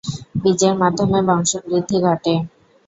[0.41, 2.33] বীজের মাধ্যমে বংশবৃদ্ধি ঘটে।